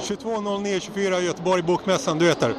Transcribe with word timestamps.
22.09.24 0.00 1.20
Göteborg 1.20 1.62
Bokmässan, 1.62 2.18
du 2.18 2.26
heter? 2.26 2.54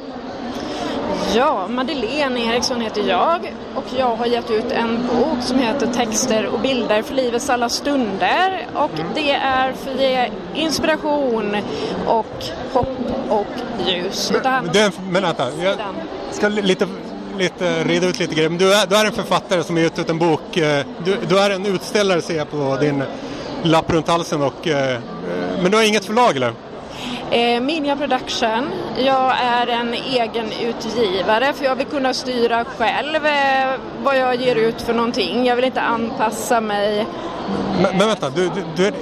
Ja, 1.34 1.68
Madeleine 1.68 2.40
Eriksson 2.40 2.80
heter 2.80 3.02
jag 3.08 3.52
och 3.74 3.84
jag 3.98 4.16
har 4.16 4.26
gett 4.26 4.50
ut 4.50 4.72
en 4.72 4.98
bok 5.06 5.38
som 5.42 5.58
heter 5.58 5.86
Texter 5.86 6.46
och 6.46 6.60
bilder 6.60 7.02
för 7.02 7.14
livets 7.14 7.50
alla 7.50 7.68
stunder 7.68 8.66
och 8.74 8.90
det 9.14 9.30
är 9.32 9.72
för 9.72 9.90
att 9.94 10.00
ge 10.00 10.30
inspiration 10.54 11.56
och 12.06 12.44
hopp 12.72 12.88
och 13.28 13.46
ljus. 13.88 14.32
Men, 14.42 14.66
den, 14.72 14.92
men 15.10 15.22
vänta, 15.22 15.46
jag 15.62 15.76
ska 16.30 16.48
lite, 16.48 16.86
lite 17.38 17.84
reda 17.84 18.06
ut 18.06 18.18
lite 18.18 18.34
grejer. 18.34 18.48
Men 18.48 18.58
du 18.58 18.74
är, 18.74 18.86
du 18.86 18.96
är 18.96 19.04
en 19.04 19.12
författare 19.12 19.62
som 19.64 19.76
har 19.76 19.82
gett 19.82 19.98
ut 19.98 20.10
en 20.10 20.18
bok. 20.18 20.56
eh, 20.56 20.84
Du, 21.04 21.16
du 21.28 21.38
är 21.38 21.50
en 21.50 21.66
utställare 21.66 22.22
ser 22.22 22.36
jag 22.36 22.50
på 22.50 22.76
din 22.80 23.02
lapp 23.62 23.90
runt 23.92 24.08
halsen. 24.08 24.42
Och, 24.42 24.68
eh, 24.68 25.00
men 25.62 25.70
du 25.70 25.76
har 25.76 25.84
inget 25.84 26.04
förlag 26.04 26.36
eller? 26.36 26.52
Eh, 27.30 27.60
Minja 27.60 27.96
Production. 27.96 28.70
Jag 28.98 29.36
är 29.40 29.66
en 29.66 29.94
egen 29.94 30.46
utgivare 30.52 31.52
för 31.52 31.64
jag 31.64 31.76
vill 31.76 31.86
kunna 31.86 32.14
styra 32.14 32.64
själv 32.64 33.26
eh, 33.26 33.70
vad 34.04 34.18
jag 34.18 34.34
ger 34.34 34.56
ut 34.56 34.82
för 34.82 34.94
någonting. 34.94 35.46
Jag 35.46 35.56
vill 35.56 35.64
inte 35.64 35.80
anpassa 35.80 36.60
mig. 36.60 37.06
Men, 37.82 37.98
men 37.98 38.08
vänta, 38.08 38.30
du, 38.30 38.50
du, 38.54 38.64
du 38.76 38.86
är, 38.86 38.92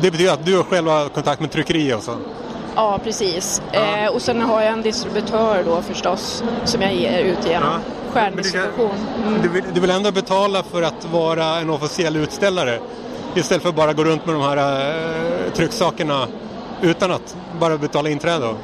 det 0.00 0.10
betyder 0.10 0.32
att 0.32 0.46
du 0.46 0.62
själv 0.62 0.88
har 0.88 1.08
kontakt 1.08 1.40
med 1.40 1.50
tryckerier 1.50 1.96
och 1.96 2.02
så? 2.02 2.16
Ja, 2.74 2.98
precis. 3.04 3.62
Eh, 3.72 4.14
och 4.14 4.22
sen 4.22 4.40
har 4.40 4.62
jag 4.62 4.72
en 4.72 4.82
distributör 4.82 5.62
då 5.66 5.82
förstås 5.82 6.44
som 6.64 6.82
jag 6.82 6.94
ger 6.94 7.18
ut 7.18 7.46
genom 7.48 7.80
stjärndistribution. 8.12 8.90
Du, 9.42 9.48
vill, 9.48 9.64
du 9.74 9.80
vill 9.80 9.90
ändå 9.90 10.12
betala 10.12 10.62
för 10.62 10.82
att 10.82 11.04
vara 11.12 11.44
en 11.44 11.70
officiell 11.70 12.16
utställare 12.16 12.78
istället 13.34 13.62
för 13.62 13.68
att 13.68 13.74
bara 13.74 13.92
gå 13.92 14.04
runt 14.04 14.26
med 14.26 14.34
de 14.34 14.42
här 14.42 14.56
eh, 14.56 15.52
trycksakerna 15.52 16.26
utan 16.82 17.10
att 17.10 17.36
bara 17.60 17.78
betala 17.78 18.08
inträde? 18.08 18.54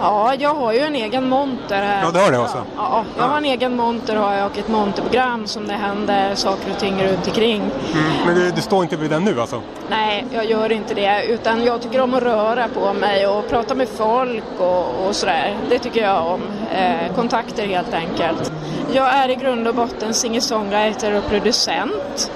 Ja, 0.00 0.34
jag 0.38 0.54
har 0.54 0.72
ju 0.72 0.80
en 0.80 0.94
egen 0.94 1.28
monter 1.28 1.82
här. 1.82 2.02
Ja, 2.04 2.10
det 2.10 2.18
har 2.18 2.32
du 2.32 2.38
också. 2.38 2.64
Ja, 2.76 3.04
jag 3.18 3.24
har 3.24 3.36
en 3.36 3.44
egen 3.44 3.76
monter 3.76 4.16
har 4.16 4.34
jag 4.34 4.46
och 4.46 4.58
ett 4.58 4.68
monterprogram 4.68 5.46
som 5.46 5.66
det 5.66 5.72
händer 5.72 6.34
saker 6.34 6.70
och 6.70 6.78
ting 6.78 7.02
runt 7.02 7.26
omkring. 7.26 7.60
Mm. 7.60 8.26
Men 8.26 8.34
du, 8.34 8.50
du 8.50 8.62
står 8.62 8.82
inte 8.82 8.96
vid 8.96 9.10
den 9.10 9.24
nu 9.24 9.40
alltså? 9.40 9.62
Nej, 9.90 10.26
jag 10.32 10.44
gör 10.44 10.72
inte 10.72 10.94
det. 10.94 11.24
Utan 11.24 11.64
jag 11.64 11.82
tycker 11.82 12.00
om 12.00 12.14
att 12.14 12.22
röra 12.22 12.68
på 12.68 12.92
mig 12.92 13.26
och 13.26 13.48
prata 13.48 13.74
med 13.74 13.88
folk 13.88 14.44
och, 14.58 15.06
och 15.06 15.16
sådär. 15.16 15.56
Det 15.68 15.78
tycker 15.78 16.02
jag 16.02 16.26
om. 16.26 16.40
Eh, 16.74 17.14
kontakter 17.14 17.66
helt 17.66 17.94
enkelt. 17.94 18.52
Jag 18.92 19.14
är 19.14 19.28
i 19.28 19.34
grund 19.34 19.68
och 19.68 19.74
botten 19.74 20.14
singer-songwriter 20.14 21.18
och 21.18 21.26
producent. 21.26 22.30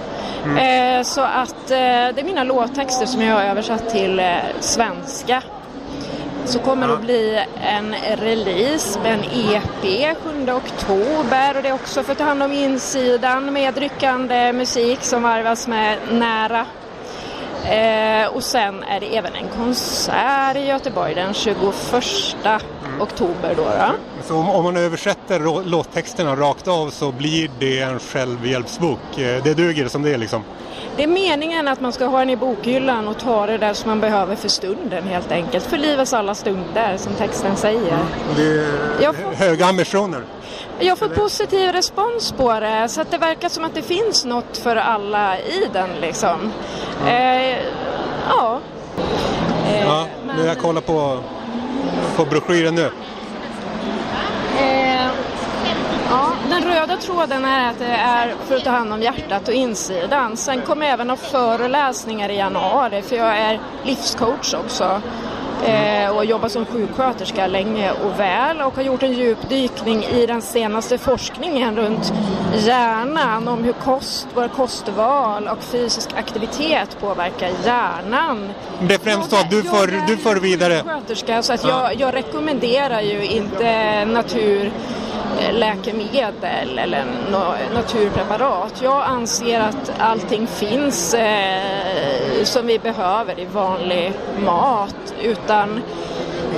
Eh, 0.45 1.03
så 1.03 1.21
att 1.21 1.71
eh, 1.71 1.77
det 2.15 2.21
är 2.21 2.25
mina 2.25 2.45
låttexter 2.45 3.07
som 3.07 3.23
jag 3.23 3.35
har 3.35 3.43
översatt 3.43 3.91
till 3.91 4.21
eh, 4.21 4.37
svenska. 4.61 5.43
Så 6.45 6.59
kommer 6.59 6.89
det 6.89 6.95
att 6.95 7.03
bli 7.03 7.45
en 7.63 7.95
release 8.17 9.01
med 9.01 9.13
en 9.13 9.25
EP 9.25 10.17
7 10.19 10.53
oktober 10.53 11.57
och 11.57 11.63
det 11.63 11.69
är 11.69 11.73
också 11.73 12.03
för 12.03 12.13
att 12.13 12.19
ta 12.19 12.25
hand 12.25 12.43
om 12.43 12.53
insidan 12.53 13.53
med 13.53 13.79
ryckande 13.79 14.53
musik 14.53 15.03
som 15.03 15.23
varvas 15.23 15.69
med 15.69 15.99
nära. 16.11 16.67
Eh, 17.65 18.29
och 18.35 18.45
sen 18.45 18.83
är 18.83 19.01
det 19.01 19.17
även 19.17 19.35
en 19.35 19.49
konsert 19.49 20.57
i 20.57 20.67
Göteborg 20.67 21.15
den 21.15 21.35
21 21.35 21.57
oktober 23.01 23.55
då. 23.57 23.63
då. 23.63 23.93
Så 24.25 24.35
om, 24.37 24.49
om 24.51 24.65
man 24.65 24.77
översätter 24.77 25.65
låttexterna 25.65 26.37
rakt 26.37 26.69
av 26.69 26.91
så 26.91 27.13
blir 27.13 27.51
det 27.59 27.81
en 27.81 27.99
självhjälpsbok. 27.99 29.19
Eh, 29.19 29.43
Det 29.45 29.55
duger 29.55 29.89
som 29.89 30.03
det 30.03 30.15
är 30.15 30.19
liksom. 30.19 30.43
Det 30.97 31.03
är 31.03 31.07
meningen 31.09 31.69
att 31.69 31.81
man 31.81 31.93
ska 31.93 32.07
ha 32.07 32.19
den 32.19 32.31
i 32.31 32.37
bokhyllan 32.37 33.09
och 33.09 33.19
ta 33.19 33.47
det 33.47 33.59
där 33.59 33.75
som 33.75 33.89
man 33.91 34.01
behöver 34.01 34.37
för 34.37 34.49
stunden 34.49 35.05
helt 35.09 35.33
enkelt. 35.33 35.65
För 35.65 35.79
livets 35.79 36.13
alla 36.13 36.35
stunder 36.35 36.97
som 36.97 37.15
texten 37.15 37.57
säger. 37.57 37.99
Det 38.37 38.43
är 39.05 39.13
får- 39.13 39.35
höga 39.35 39.67
ambitioner. 39.67 40.23
Jag 40.79 40.99
får 40.99 41.09
positiv 41.09 41.73
respons 41.73 42.33
på 42.33 42.61
det 42.61 42.89
så 42.89 43.01
att 43.01 43.11
det 43.11 43.19
verkar 43.19 43.49
som 43.49 43.65
att 43.65 43.75
det 43.75 43.83
finns 43.83 44.25
något 44.25 44.57
för 44.57 44.77
alla 44.77 45.39
i 45.39 45.69
den 45.73 45.89
liksom. 46.01 46.53
Eh, 47.07 47.57
ja. 48.29 48.61
Eh, 49.69 49.81
Ja, 49.87 50.07
men 50.27 50.47
jag 50.47 50.59
kollar 50.59 50.81
på, 50.81 51.19
på 52.17 52.25
broschyren 52.25 52.75
nu. 52.75 52.91
Eh, 54.59 55.07
ja, 56.11 56.33
den 56.51 56.63
röda 56.63 56.97
tråden 56.97 57.45
är 57.45 57.71
att 57.71 57.79
det 57.79 57.87
är 57.87 58.35
för 58.49 58.57
att 58.57 58.65
ta 58.65 58.71
hand 58.71 58.93
om 58.93 59.03
hjärtat 59.03 59.49
och 59.49 59.55
insidan. 59.55 60.37
Sen 60.37 60.63
kommer 60.63 60.87
jag 60.87 60.93
även 60.93 61.11
ha 61.11 61.17
föreläsningar 61.17 62.29
i 62.29 62.37
januari 62.37 63.03
för 63.03 63.17
jag 63.17 63.39
är 63.39 63.61
livscoach 63.85 64.55
också. 64.55 65.01
Eh, 65.67 66.17
och 66.17 66.25
jobbar 66.25 66.49
som 66.49 66.67
sjuksköterska 66.67 67.47
länge 67.47 67.91
och 67.93 68.21
väl 68.21 68.61
och 68.61 68.75
har 68.77 68.83
gjort 68.83 69.03
en 69.03 69.13
djupdykning 69.13 70.05
i 70.05 70.27
den 70.27 70.43
senaste 70.43 70.99
forskningen 70.99 71.77
runt 71.77 72.13
hjärnan 72.55 73.49
om 73.49 73.65
hur 73.65 73.73
kost, 73.73 74.27
våra 74.35 74.49
kostval 74.49 75.49
och 75.49 75.63
fysisk 75.63 76.11
aktivitet 76.17 76.97
påverkar 77.01 77.51
hjärnan. 77.65 78.49
Det 78.89 78.95
är 78.95 78.99
främst 78.99 79.33
att 79.33 79.51
du 79.51 79.63
för, 79.63 80.07
du 80.07 80.17
för 80.17 80.37
vidare. 80.37 80.75
sjuksköterska 80.75 81.43
så 81.43 81.53
att 81.53 81.65
Ja. 81.65 81.69
jag, 81.93 82.01
jag 82.01 82.15
rekommenderar 82.15 83.01
ju 83.01 83.25
inte 83.27 84.05
naturläkemedel 85.61 86.79
eller 86.79 87.05
naturpreparat. 87.75 88.81
Jag 88.83 89.03
anser 89.07 89.61
att 89.61 89.93
allting 89.99 90.47
finns 90.47 91.15
eh, 91.15 92.45
som 92.45 92.67
vi 92.67 92.79
behöver 92.79 93.41
i 93.41 93.45
vanlig 93.45 94.13
mat 94.45 95.15
utan 95.23 95.81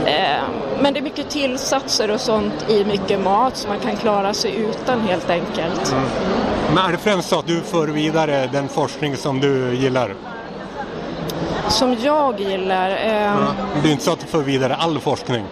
eh, 0.06 0.42
men 0.80 0.94
det 0.94 1.00
är 1.00 1.02
mycket 1.02 1.30
tillsatser 1.30 2.10
och 2.10 2.20
sånt 2.20 2.70
i 2.70 2.84
mycket 2.84 3.20
mat 3.20 3.56
som 3.56 3.68
man 3.70 3.78
kan 3.80 3.96
klara 3.96 4.34
sig 4.34 4.56
utan 4.56 5.00
helt 5.00 5.30
enkelt. 5.30 5.94
Men 6.68 6.78
är 6.78 6.92
det 6.92 6.98
främst 6.98 7.28
så 7.28 7.38
att 7.38 7.46
du 7.46 7.60
för 7.60 7.88
vidare 7.88 8.48
den 8.52 8.68
forskning 8.68 9.16
som 9.16 9.40
du 9.40 9.74
gillar? 9.74 10.14
Som 11.68 11.96
jag 12.02 12.40
gillar. 12.40 12.90
Eh, 12.90 13.52
Det 13.82 13.88
är 13.88 13.92
inte 13.92 14.04
så 14.04 14.12
att 14.12 14.20
du 14.20 14.26
för 14.26 14.42
vidare 14.42 14.74
all 14.76 14.98
forskning? 15.00 15.44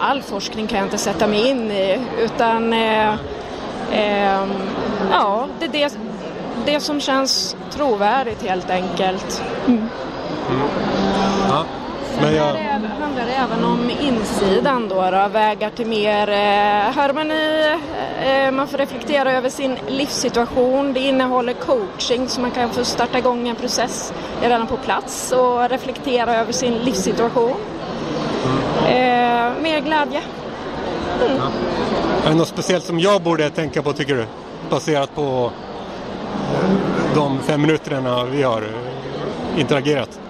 All 0.00 0.22
forskning 0.22 0.66
kan 0.66 0.78
jag 0.78 0.86
inte 0.86 0.98
sätta 0.98 1.26
mig 1.26 1.48
in 1.48 1.70
i 1.70 2.00
utan 2.18 2.72
eh, 2.72 3.14
eh, 3.92 4.46
ja, 5.10 5.46
det 5.58 5.64
är 5.64 5.68
det, 5.68 5.98
det 6.66 6.80
som 6.80 7.00
känns 7.00 7.56
trovärdigt 7.70 8.42
helt 8.42 8.70
enkelt. 8.70 9.42
Ja. 11.48 11.64
Men 12.20 12.34
jag, 12.34 12.54
Det 12.54 12.88
handlar 13.00 13.26
även 13.26 13.64
om 13.64 13.90
insidan 14.00 14.88
då, 14.88 14.94
då 14.94 15.28
vägar 15.28 15.70
till 15.70 15.86
mer 15.86 16.28
eh, 16.28 16.92
harmoni, 16.92 17.76
eh, 18.24 18.50
man 18.50 18.68
får 18.68 18.78
reflektera 18.78 19.32
över 19.32 19.50
sin 19.50 19.76
livssituation. 19.88 20.92
Det 20.92 21.00
innehåller 21.00 21.52
coaching 21.52 22.28
så 22.28 22.40
man 22.40 22.50
kan 22.50 22.70
få 22.70 22.84
starta 22.84 23.18
igång 23.18 23.48
en 23.48 23.56
process 23.56 24.12
redan 24.42 24.66
på 24.66 24.76
plats 24.76 25.32
och 25.32 25.68
reflektera 25.68 26.36
över 26.36 26.52
sin 26.52 26.74
livssituation. 26.74 27.56
Eh, 28.90 29.62
mer 29.62 29.80
glädje. 29.80 30.20
är 32.24 32.28
det 32.28 32.34
något 32.34 32.48
speciellt 32.48 32.84
som 32.84 33.00
jag 33.00 33.22
borde 33.22 33.50
tänka 33.50 33.82
på 33.82 33.92
tycker 33.92 34.14
du? 34.14 34.24
Baserat 34.70 35.14
på 35.14 35.52
eh, 36.54 36.70
de 37.14 37.38
fem 37.38 37.60
minuterna 37.62 38.24
vi 38.24 38.42
har 38.42 38.62
eh, 38.62 39.60
interagerat. 39.60 40.20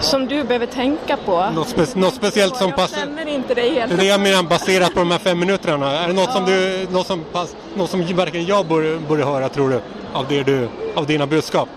Som 0.00 0.26
du 0.26 0.44
behöver 0.44 0.66
tänka 0.66 1.16
på. 1.16 1.50
Något, 1.54 1.68
spe, 1.68 1.86
något 1.94 2.14
speciellt 2.14 2.56
som 2.56 2.68
jag 2.68 2.76
passar? 2.76 2.96
känner 2.96 3.28
inte 3.28 3.54
dig 3.54 3.74
helt. 3.74 3.90
Det 3.90 3.96
är 3.96 3.98
det 3.98 4.06
jag 4.06 4.20
menar 4.20 4.42
baserat 4.42 4.94
på 4.94 4.98
de 4.98 5.10
här 5.10 5.18
fem 5.18 5.38
minuterna. 5.38 5.98
Är 5.98 6.08
det 6.08 6.14
något 6.14 6.32
som, 6.32 6.44
du, 6.44 6.86
något 6.90 7.06
som, 7.06 7.24
pass, 7.32 7.56
något 7.74 7.90
som 7.90 8.16
verkligen 8.16 8.46
jag 8.46 8.66
borde, 8.66 8.98
borde 8.98 9.24
höra 9.24 9.48
tror 9.48 9.70
du? 9.70 9.80
Av, 10.12 10.26
det 10.28 10.42
du? 10.42 10.68
av 10.94 11.06
dina 11.06 11.26
budskap? 11.26 11.68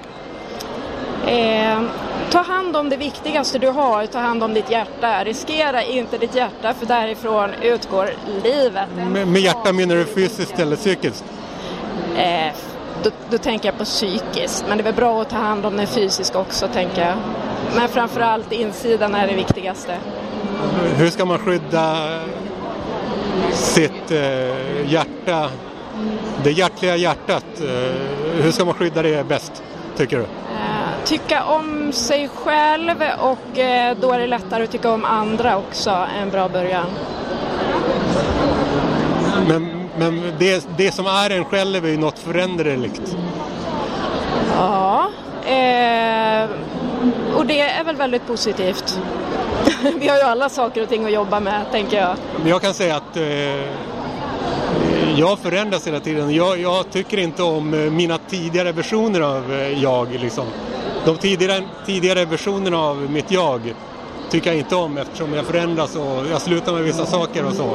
Eh, 1.27 1.81
ta 2.31 2.41
hand 2.41 2.75
om 2.75 2.89
det 2.89 2.97
viktigaste 2.97 3.59
du 3.59 3.67
har, 3.67 4.05
ta 4.05 4.19
hand 4.19 4.43
om 4.43 4.53
ditt 4.53 4.71
hjärta. 4.71 5.23
Riskera 5.23 5.83
inte 5.83 6.17
ditt 6.17 6.35
hjärta 6.35 6.73
för 6.73 6.85
därifrån 6.85 7.49
utgår 7.61 8.09
livet. 8.43 8.89
Med, 9.11 9.27
med 9.27 9.41
hjärta 9.41 9.73
menar 9.73 9.95
du 9.95 10.05
fysiskt 10.05 10.59
eller 10.59 10.75
psykiskt? 10.75 11.23
Eh, 12.17 12.53
då, 13.03 13.09
då 13.29 13.37
tänker 13.37 13.69
jag 13.69 13.77
på 13.77 13.85
psykiskt, 13.85 14.65
men 14.67 14.77
det 14.77 14.81
är 14.81 14.85
väl 14.85 14.93
bra 14.93 15.21
att 15.21 15.29
ta 15.29 15.37
hand 15.37 15.65
om 15.65 15.77
det 15.77 15.87
fysiska 15.87 16.39
också 16.39 16.67
tänker 16.67 17.01
jag. 17.01 17.15
Men 17.75 17.89
framförallt 17.89 18.51
insidan 18.51 19.15
är 19.15 19.27
det 19.27 19.35
viktigaste. 19.35 19.97
Hur 20.97 21.09
ska 21.09 21.25
man 21.25 21.39
skydda 21.39 22.19
sitt 23.51 24.11
eh, 24.11 24.91
hjärta, 24.91 25.49
det 26.43 26.51
hjärtliga 26.51 26.95
hjärtat? 26.95 27.45
Eh, 27.61 28.43
hur 28.43 28.51
ska 28.51 28.65
man 28.65 28.73
skydda 28.73 29.01
det 29.01 29.27
bäst, 29.27 29.63
tycker 29.97 30.17
du? 30.17 30.25
Tycka 31.05 31.43
om 31.43 31.91
sig 31.93 32.29
själv 32.35 33.03
och 33.19 33.59
eh, 33.59 33.97
då 34.01 34.11
är 34.11 34.19
det 34.19 34.27
lättare 34.27 34.63
att 34.63 34.71
tycka 34.71 34.91
om 34.91 35.05
andra 35.05 35.57
också, 35.57 36.07
en 36.21 36.29
bra 36.29 36.49
början. 36.49 36.85
Men, 39.47 39.89
men 39.97 40.33
det, 40.39 40.67
det 40.77 40.91
som 40.91 41.05
är 41.05 41.29
en 41.29 41.45
själv 41.45 41.85
är 41.85 41.89
ju 41.89 41.97
något 41.97 42.19
föränderligt. 42.19 43.17
Ja, 44.55 45.09
eh, 45.45 46.49
och 47.35 47.45
det 47.45 47.59
är 47.59 47.83
väl 47.83 47.95
väldigt 47.95 48.27
positivt. 48.27 48.99
Vi 49.99 50.07
har 50.07 50.17
ju 50.17 50.23
alla 50.23 50.49
saker 50.49 50.83
och 50.83 50.89
ting 50.89 51.05
att 51.05 51.13
jobba 51.13 51.39
med, 51.39 51.71
tänker 51.71 51.97
jag. 51.97 52.15
Jag 52.45 52.61
kan 52.61 52.73
säga 52.73 52.95
att 52.95 53.17
eh, 53.17 53.23
jag 55.17 55.39
förändras 55.39 55.87
hela 55.87 55.99
tiden. 55.99 56.35
Jag, 56.35 56.59
jag, 56.59 56.91
tycker 56.91 57.17
inte 57.17 57.43
om 57.43 57.73
eh, 57.73 57.79
mina 57.79 58.17
tidigare 58.17 58.71
versioner 58.71 59.21
av 59.21 59.53
eh, 59.53 59.83
jag. 59.83 60.11
Liksom. 60.11 60.45
De 61.05 61.17
tidigare, 61.17 61.63
tidigare 61.85 62.25
versionerna 62.25 62.77
av 62.77 62.97
mitt 63.11 63.31
jag 63.31 63.73
tycker 64.29 64.49
jag 64.49 64.59
inte 64.59 64.75
om 64.75 64.97
eftersom 64.97 65.33
jag 65.33 65.45
förändras 65.45 65.95
och 65.95 66.23
jag 66.31 66.41
slutar 66.41 66.73
med 66.73 66.83
vissa 66.83 67.05
saker 67.05 67.45
och 67.45 67.53
så. 67.53 67.69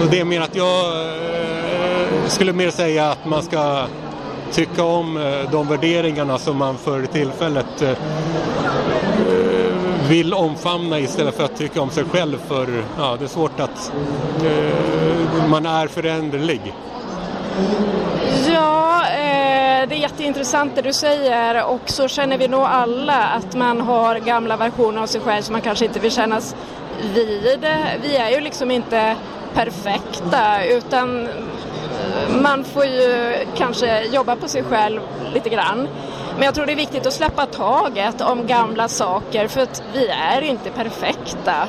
Och 0.00 0.10
det 0.10 0.20
är 0.20 0.24
mer 0.24 0.40
att 0.40 0.56
jag 0.56 0.86
eh, 0.86 2.28
skulle 2.28 2.52
mer 2.52 2.70
säga 2.70 3.10
att 3.10 3.26
man 3.26 3.42
ska 3.42 3.86
tycka 4.52 4.84
om 4.84 5.16
eh, 5.16 5.50
de 5.52 5.68
värderingarna 5.68 6.38
som 6.38 6.56
man 6.56 6.78
för 6.78 7.06
tillfället 7.06 7.82
eh, 7.82 7.90
eh, 7.90 7.96
vill 10.08 10.34
omfamna 10.34 10.98
istället 10.98 11.36
för 11.36 11.44
att 11.44 11.56
tycka 11.56 11.82
om 11.82 11.90
sig 11.90 12.04
själv 12.04 12.38
för 12.48 12.84
ja, 12.98 13.16
det 13.18 13.24
är 13.24 13.28
svårt 13.28 13.60
att 13.60 13.92
eh, 14.44 15.48
man 15.48 15.66
är 15.66 15.86
föränderlig. 15.86 16.74
Eh, 19.78 19.88
det 19.88 19.94
är 19.94 19.98
jätteintressant 19.98 20.74
det 20.74 20.82
du 20.82 20.92
säger 20.92 21.64
och 21.64 21.80
så 21.86 22.08
känner 22.08 22.38
vi 22.38 22.48
nog 22.48 22.62
alla 22.62 23.22
att 23.22 23.54
man 23.54 23.80
har 23.80 24.18
gamla 24.18 24.56
versioner 24.56 25.02
av 25.02 25.06
sig 25.06 25.20
själv 25.20 25.42
som 25.42 25.52
man 25.52 25.62
kanske 25.62 25.84
inte 25.84 26.00
vill 26.00 26.10
kännas 26.10 26.56
vid. 27.14 27.66
Vi 28.02 28.16
är 28.16 28.30
ju 28.30 28.40
liksom 28.40 28.70
inte 28.70 29.16
perfekta 29.54 30.64
utan 30.64 31.26
eh, 31.26 32.36
man 32.42 32.64
får 32.64 32.84
ju 32.84 33.34
kanske 33.56 34.04
jobba 34.04 34.36
på 34.36 34.48
sig 34.48 34.62
själv 34.62 35.00
lite 35.34 35.48
grann. 35.48 35.88
Men 36.34 36.42
jag 36.42 36.54
tror 36.54 36.66
det 36.66 36.72
är 36.72 36.76
viktigt 36.76 37.06
att 37.06 37.12
släppa 37.12 37.46
taget 37.46 38.20
om 38.20 38.46
gamla 38.46 38.88
saker 38.88 39.48
för 39.48 39.60
att 39.60 39.82
vi 39.94 40.08
är 40.08 40.40
inte 40.42 40.70
perfekta. 40.70 41.68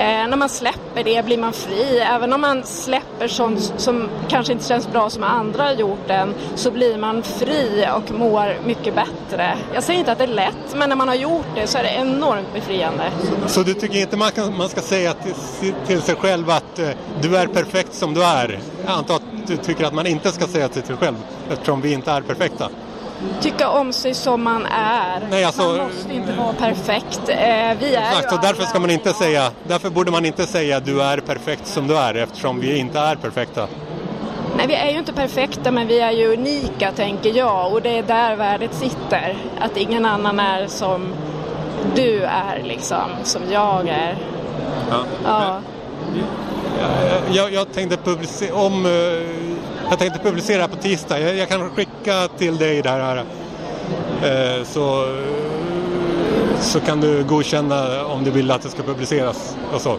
Eh, 0.00 0.28
när 0.28 0.36
man 0.36 0.48
släpper 0.48 1.04
det 1.04 1.24
blir 1.24 1.38
man 1.38 1.52
fri. 1.52 1.98
Även 1.98 2.32
om 2.32 2.40
man 2.40 2.64
släpper 2.64 3.28
sånt 3.28 3.72
som 3.76 4.08
kanske 4.28 4.52
inte 4.52 4.64
känns 4.64 4.88
bra 4.92 5.10
som 5.10 5.22
andra 5.22 5.62
har 5.62 5.72
gjort 5.72 6.08
den 6.08 6.34
så 6.54 6.70
blir 6.70 6.98
man 6.98 7.22
fri 7.22 7.86
och 7.96 8.10
mår 8.10 8.66
mycket 8.66 8.94
bättre. 8.94 9.56
Jag 9.74 9.84
säger 9.84 9.98
inte 9.98 10.12
att 10.12 10.18
det 10.18 10.24
är 10.24 10.28
lätt 10.28 10.74
men 10.76 10.88
när 10.88 10.96
man 10.96 11.08
har 11.08 11.14
gjort 11.14 11.46
det 11.54 11.66
så 11.66 11.78
är 11.78 11.82
det 11.82 11.90
enormt 11.90 12.52
befriande. 12.54 13.10
Så 13.46 13.62
du 13.62 13.74
tycker 13.74 13.98
inte 13.98 14.16
man, 14.16 14.30
kan, 14.30 14.56
man 14.56 14.68
ska 14.68 14.80
säga 14.80 15.14
till, 15.14 15.74
till 15.86 16.02
sig 16.02 16.14
själv 16.14 16.50
att 16.50 16.78
eh, 16.78 16.88
du 17.22 17.36
är 17.36 17.46
perfekt 17.46 17.94
som 17.94 18.14
du 18.14 18.24
är? 18.24 18.58
Jag 18.84 18.92
antar 18.92 19.16
att 19.16 19.46
du 19.46 19.56
tycker 19.56 19.84
att 19.84 19.94
man 19.94 20.06
inte 20.06 20.32
ska 20.32 20.46
säga 20.46 20.68
till 20.68 20.82
sig 20.82 20.96
själv 20.96 21.16
eftersom 21.50 21.80
vi 21.80 21.92
inte 21.92 22.10
är 22.10 22.20
perfekta? 22.20 22.68
Tycka 23.40 23.68
om 23.68 23.92
sig 23.92 24.14
som 24.14 24.42
man 24.42 24.66
är. 24.66 25.20
Nej, 25.30 25.44
alltså, 25.44 25.62
man 25.62 25.86
måste 25.86 26.14
inte 26.14 26.32
vara 26.32 26.52
perfekt. 26.52 27.20
Eh, 27.28 27.36
vi 27.80 27.94
är 27.94 28.10
exakt, 28.10 28.32
och 28.32 28.40
därför 28.42 28.62
ska 28.62 28.80
man 28.80 28.90
inte 28.90 29.12
säga, 29.12 29.50
därför 29.68 29.90
borde 29.90 30.10
man 30.10 30.24
inte 30.26 30.46
säga 30.46 30.80
du 30.80 31.02
är 31.02 31.20
perfekt 31.20 31.66
som 31.66 31.86
du 31.86 31.96
är 31.96 32.14
eftersom 32.14 32.60
vi 32.60 32.78
inte 32.78 32.98
är 32.98 33.16
perfekta. 33.16 33.66
Nej, 34.56 34.66
vi 34.66 34.74
är 34.74 34.90
ju 34.90 34.98
inte 34.98 35.12
perfekta 35.12 35.70
men 35.70 35.86
vi 35.86 36.00
är 36.00 36.10
ju 36.10 36.32
unika 36.32 36.92
tänker 36.92 37.36
jag 37.36 37.72
och 37.72 37.82
det 37.82 37.98
är 37.98 38.02
där 38.02 38.36
värdet 38.36 38.74
sitter. 38.74 39.36
Att 39.60 39.76
ingen 39.76 40.04
annan 40.04 40.40
är 40.40 40.66
som 40.66 41.08
du 41.94 42.22
är 42.22 42.62
liksom, 42.64 43.10
som 43.22 43.42
jag 43.52 43.88
är. 43.88 44.16
Ja. 44.90 45.04
ja. 45.24 45.60
Jag, 47.30 47.52
jag, 47.52 47.72
tänkte 47.72 47.96
publicera 47.96 48.54
om 48.54 48.86
jag 49.90 49.98
tänkte 49.98 50.18
publicera 50.18 50.68
på 50.68 50.76
tisdag. 50.76 51.20
Jag, 51.20 51.36
jag 51.36 51.48
kan 51.48 51.70
skicka 51.70 52.28
till 52.38 52.56
dig 52.56 52.82
det 52.82 52.90
här. 52.90 53.24
Eh, 54.22 54.64
så, 54.64 55.16
så 56.60 56.80
kan 56.80 57.00
du 57.00 57.24
godkänna 57.24 58.06
om 58.06 58.24
du 58.24 58.30
vill 58.30 58.50
att 58.50 58.62
det 58.62 58.68
ska 58.68 58.82
publiceras. 58.82 59.56
Och 59.72 59.80
så. 59.80 59.92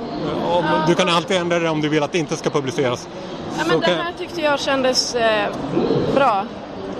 Om, 0.51 0.65
du 0.87 0.95
kan 0.95 1.09
alltid 1.09 1.37
ändra 1.37 1.59
det 1.59 1.69
om 1.69 1.81
du 1.81 1.89
vill 1.89 2.03
att 2.03 2.11
det 2.11 2.17
inte 2.17 2.37
ska 2.37 2.49
publiceras. 2.49 3.07
Ja, 3.57 3.63
men 3.67 3.79
det 3.79 3.87
här 3.87 4.13
tyckte 4.17 4.41
jag 4.41 4.59
kändes 4.59 5.15
eh, 5.15 5.49
bra. 6.15 6.45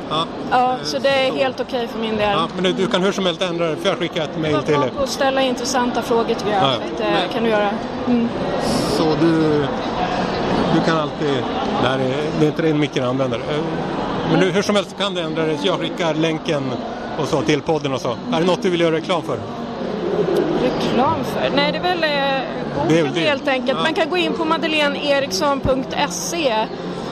Ja. 0.10 0.26
ja, 0.52 0.78
så 0.84 1.00
det 1.00 1.10
är 1.10 1.32
helt 1.32 1.60
okej 1.60 1.76
okay 1.76 1.88
för 1.88 2.00
min 2.00 2.18
del. 2.18 2.32
Ja, 2.32 2.48
men 2.56 2.64
du, 2.64 2.74
du, 2.74 2.88
kan 2.88 3.04
hur 3.04 3.12
som 3.12 3.26
helst 3.26 3.42
ändra 3.42 3.68
det, 3.68 3.76
för 3.76 3.90
jag 3.90 3.98
skickar 3.98 4.24
ett 4.24 4.38
mejl 4.38 4.64
till 4.64 4.80
dig. 4.80 4.92
Och 5.02 5.10
ställa 5.10 5.42
intressanta 5.42 6.02
frågor 6.02 6.34
tycker 6.34 6.52
jag. 6.52 6.64
Ja, 6.64 6.74
ja. 7.00 7.06
Det 7.06 7.34
kan 7.34 7.44
du 7.44 7.50
göra. 7.50 7.70
Mm. 8.08 8.30
Så 8.98 9.16
du 9.22 9.66
du 10.76 10.82
kan 10.86 10.98
alltid, 10.98 11.44
det, 11.82 11.88
är, 11.88 11.98
det 12.40 12.46
är 12.46 12.50
inte 12.50 12.62
din 12.62 12.80
mikroanvändare. 12.80 13.42
Eh, 13.42 13.64
men 14.32 14.40
nu, 14.40 14.52
hur 14.52 14.62
som 14.62 14.76
helst 14.76 14.98
kan 14.98 15.14
du 15.14 15.22
ändra 15.22 15.46
det. 15.46 15.58
Jag 15.64 15.80
skickar 15.80 16.14
länken 16.14 16.64
och 17.20 17.28
så 17.28 17.42
till 17.42 17.62
podden 17.62 17.94
och 17.94 18.02
så. 18.02 18.16
Är 18.34 18.40
det 18.40 18.46
något 18.46 18.62
du 18.62 18.70
vill 18.70 18.82
göra 18.82 18.96
reklam 18.96 19.22
för? 19.22 19.38
Reklam 20.64 21.24
för? 21.24 21.50
Nej, 21.56 21.72
det 21.72 21.78
är 21.78 21.82
väl 21.82 22.04
eh, 22.04 22.10
Google 22.88 23.22
helt 23.22 23.48
enkelt. 23.48 23.78
Ja. 23.78 23.84
Man 23.84 23.94
kan 23.94 24.10
gå 24.10 24.18
in 24.18 24.34
på 24.34 24.46
madeleineriksson.se 24.46 26.68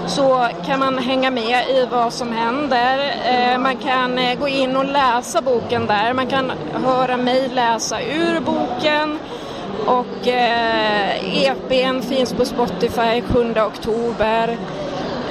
så 0.10 0.48
kan 0.66 0.80
man 0.80 0.98
hänga 0.98 1.32
med 1.32 1.70
i 1.70 1.88
vad 1.92 2.14
som 2.14 2.32
händer. 2.32 3.16
Eh, 3.26 3.58
man 3.58 3.78
kan 3.78 4.18
eh, 4.18 4.40
gå 4.40 4.48
in 4.48 4.78
och 4.78 4.86
läsa 4.86 5.42
boken 5.42 5.88
där. 5.88 6.14
Man 6.14 6.28
kan 6.28 6.52
höra 6.86 7.18
mig 7.18 7.50
läsa 7.50 8.02
ur 8.02 8.40
boken. 8.40 9.20
Och 9.86 10.28
eh, 10.28 11.44
EPn 11.44 12.02
finns 12.02 12.34
på 12.34 12.46
Spotify 12.46 13.22
7 13.22 13.54
oktober. 13.68 14.58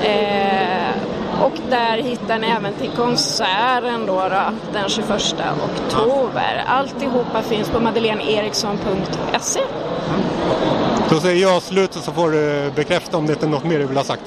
Eh, 0.02 1.42
och 1.42 1.52
där 1.70 1.96
hittar 1.96 2.38
ni 2.38 2.46
även 2.46 2.72
till 2.74 2.90
konserten 2.90 4.06
då, 4.06 4.14
då 4.14 4.52
den 4.72 4.88
21 4.88 5.10
oktober. 5.64 6.64
Alltihopa 6.66 7.42
finns 7.42 7.68
på 7.68 7.80
madeleineriksson.se. 7.80 9.60
Då 11.10 11.20
säger 11.20 11.42
jag 11.42 11.62
slut 11.62 11.96
och 11.96 12.02
så 12.02 12.12
får 12.12 12.30
du 12.30 12.70
bekräfta 12.76 13.16
om 13.16 13.26
det 13.26 13.42
är 13.42 13.46
något 13.46 13.64
mer 13.64 13.78
du 13.78 13.86
vill 13.86 13.96
ha 13.96 14.04
sagt. 14.04 14.22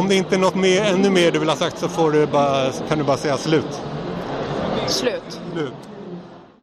Om 0.00 0.08
det 0.08 0.14
inte 0.14 0.34
är 0.34 0.38
något 0.38 0.54
mer, 0.54 0.82
ännu 0.82 1.10
mer 1.10 1.30
du 1.30 1.38
vill 1.38 1.48
ha 1.48 1.56
sagt 1.56 1.78
så 1.78 1.88
får 1.88 2.10
du 2.10 2.26
bara, 2.26 2.72
kan 2.88 2.98
du 2.98 3.04
bara 3.04 3.16
säga 3.16 3.36
slut. 3.36 3.80
Slut. 4.86 5.40
slut. 5.52 5.89